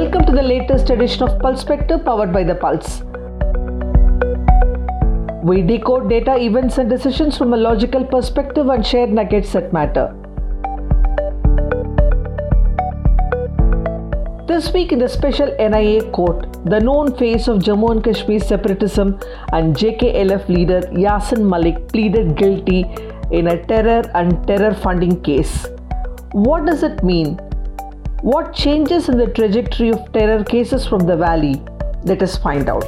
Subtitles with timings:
[0.00, 3.02] Welcome to the latest edition of Pulse Spectre powered by The Pulse.
[5.44, 10.06] We decode data, events, and decisions from a logical perspective and share nuggets that matter.
[14.46, 19.20] This week in the special NIA court, the known face of Jammu and Kashmir separatism
[19.52, 22.86] and JKLF leader Yasin Malik pleaded guilty
[23.30, 25.66] in a terror and terror funding case.
[26.32, 27.38] What does it mean?
[28.22, 31.62] What changes in the trajectory of terror cases from the valley?
[32.04, 32.84] Let us find out.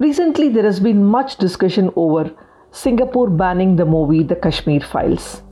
[0.00, 2.32] Recently, there has been much discussion over
[2.72, 5.42] Singapore banning the movie The Kashmir Files.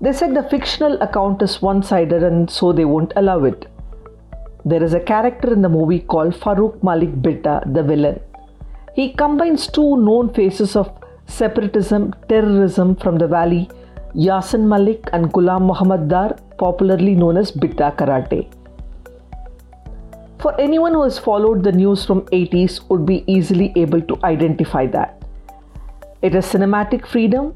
[0.00, 3.70] They said the fictional account is one sided and so they won't allow it.
[4.64, 8.18] There is a character in the movie called Farooq Malik Bitta, the villain.
[8.96, 10.90] He combines two known faces of
[11.28, 13.70] separatism, terrorism from the valley,
[14.16, 18.48] Yasin Malik and Ghulam Muhammad Dar, popularly known as Bitta Karate.
[20.40, 24.86] For anyone who has followed the news from 80s would be easily able to identify
[24.86, 25.22] that.
[26.22, 27.54] It is cinematic freedom,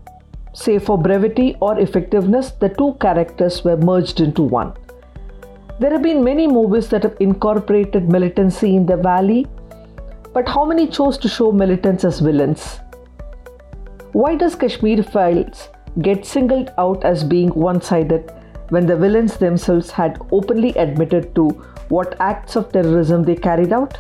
[0.53, 4.73] Say for brevity or effectiveness, the two characters were merged into one.
[5.79, 9.47] There have been many movies that have incorporated militancy in the valley,
[10.35, 12.81] but how many chose to show militants as villains?
[14.13, 15.69] Why does Kashmir Files
[16.03, 18.33] get singled out as being one sided
[18.69, 21.49] when the villains themselves had openly admitted to
[21.89, 23.99] what acts of terrorism they carried out?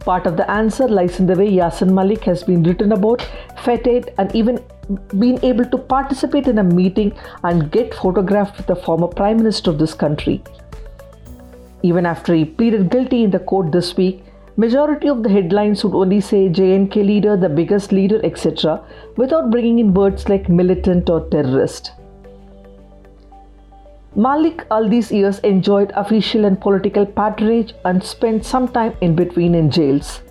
[0.00, 3.28] Part of the answer lies in the way Yasin Malik has been written about
[3.64, 4.62] feted, and even
[5.18, 7.12] been able to participate in a meeting
[7.42, 10.42] and get photographed with the former Prime Minister of this country.
[11.82, 14.24] Even after he pleaded guilty in the court this week,
[14.56, 18.82] majority of the headlines would only say J&K leader, the biggest leader, etc.,
[19.16, 21.92] without bringing in words like militant or terrorist.
[24.14, 29.54] Malik all these years enjoyed official and political patronage and spent some time in between
[29.54, 30.22] in jails.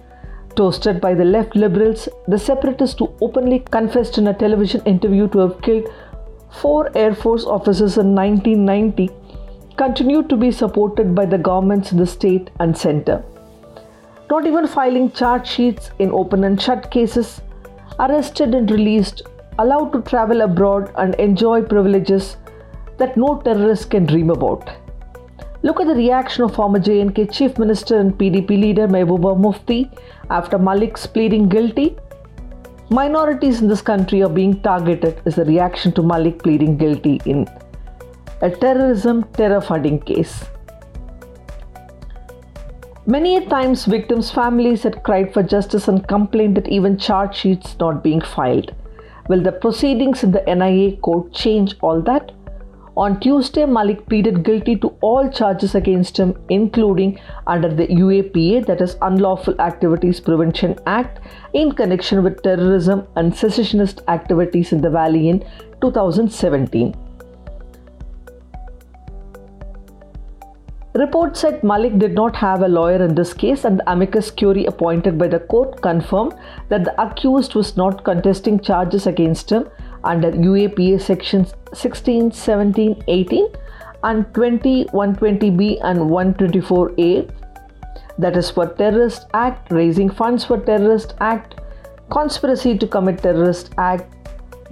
[0.55, 5.39] Toasted by the left liberals, the separatists who openly confessed in a television interview to
[5.39, 5.87] have killed
[6.49, 9.09] four Air Force officers in 1990
[9.77, 13.23] continued to be supported by the governments in the state and center.
[14.29, 17.41] Not even filing charge sheets in open and shut cases,
[17.99, 19.21] arrested and released,
[19.59, 22.37] allowed to travel abroad and enjoy privileges
[22.97, 24.69] that no terrorist can dream about.
[25.61, 29.89] Look at the reaction of former J&K Chief Minister and PDP leader Mehbooba Mufti
[30.29, 31.95] after Malik's pleading guilty.
[32.89, 37.47] Minorities in this country are being targeted as a reaction to Malik pleading guilty in
[38.41, 40.45] a terrorism terror funding case.
[43.07, 47.77] Many a times, victims' families had cried for justice and complained that even charge sheets
[47.79, 48.73] not being filed.
[49.29, 52.31] Will the proceedings in the NIA court change all that?
[52.97, 58.81] On Tuesday, Malik pleaded guilty to all charges against him, including under the UAPA, that
[58.81, 61.19] is Unlawful Activities Prevention Act,
[61.53, 65.45] in connection with terrorism and secessionist activities in the valley in
[65.79, 67.04] 2017.
[70.99, 74.65] Report said Malik did not have a lawyer in this case, and the amicus curiae
[74.65, 76.35] appointed by the court confirmed
[76.69, 79.67] that the accused was not contesting charges against him
[80.05, 83.47] under UAPA sections 16, 17, 18
[84.03, 87.29] and 20, 120B and 124A
[88.17, 91.55] that is for terrorist act, raising funds for terrorist act,
[92.09, 94.15] conspiracy to commit terrorist act,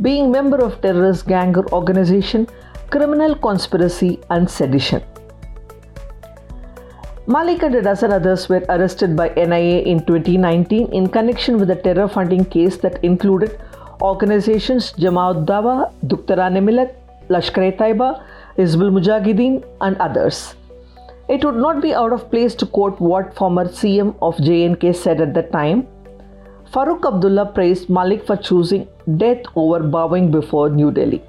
[0.01, 2.47] being member of terrorist gang or organization,
[2.89, 5.03] criminal conspiracy and sedition.
[7.25, 11.75] Malik and a dozen others were arrested by NIA in 2019 in connection with a
[11.75, 13.61] terror funding case that included
[14.01, 16.94] organizations Jamaat Dawa, Dukhtaran-e-Millat,
[17.29, 18.22] Lashkar-e-Taiba,
[18.57, 20.56] Hizbul Mujahideen and others.
[21.29, 25.22] It would not be out of place to quote what former CM of J&K said
[25.22, 25.88] at the time.
[26.73, 28.85] Farooq Abdullah praised Malik for choosing
[29.16, 31.23] death over bowing before New Delhi.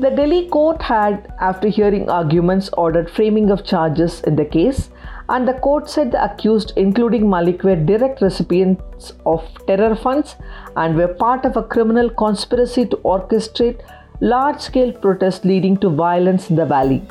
[0.00, 4.88] The Delhi court had, after hearing arguments, ordered framing of charges in the case
[5.28, 10.36] and the court said the accused, including Malik, were direct recipients of terror funds
[10.74, 13.82] and were part of a criminal conspiracy to orchestrate
[14.22, 17.02] large scale protests leading to violence in the valley.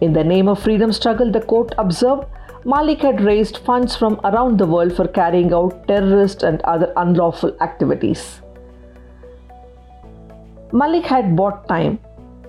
[0.00, 2.26] In the name of freedom struggle, the court observed
[2.64, 7.56] Malik had raised funds from around the world for carrying out terrorist and other unlawful
[7.60, 8.42] activities.
[10.72, 11.98] Malik had bought time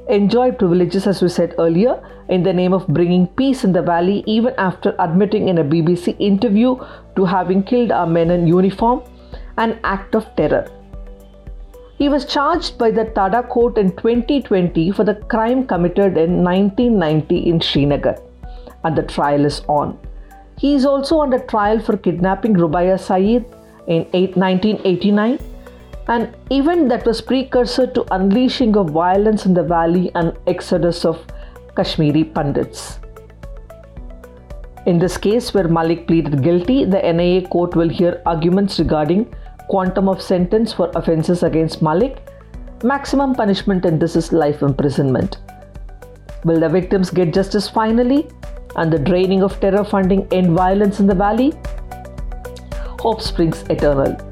[0.09, 4.23] enjoy privileges, as we said earlier, in the name of bringing peace in the valley,
[4.25, 6.75] even after admitting in a BBC interview
[7.15, 9.01] to having killed our men in uniform,
[9.57, 10.67] an act of terror.
[11.97, 17.49] He was charged by the TADA court in 2020 for the crime committed in 1990
[17.49, 18.17] in Srinagar,
[18.83, 19.97] and the trial is on.
[20.57, 23.45] He is also under trial for kidnapping Rubaiya Sayeed
[23.87, 25.39] in 1989,
[26.09, 31.23] an event that was precursor to unleashing of violence in the valley and exodus of
[31.75, 32.99] Kashmiri Pandits.
[34.87, 39.31] In this case, where Malik pleaded guilty, the NIA court will hear arguments regarding
[39.67, 42.17] quantum of sentence for offences against Malik.
[42.83, 45.37] Maximum punishment in this is life imprisonment.
[46.43, 48.27] Will the victims get justice finally?
[48.77, 51.53] And the draining of terror funding end violence in the valley?
[52.99, 54.28] Hope springs eternal.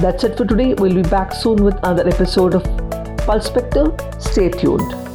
[0.00, 0.72] That's it for today.
[0.72, 2.64] We'll be back soon with another episode of
[3.18, 3.94] Pulse Spectre.
[4.18, 5.09] Stay tuned.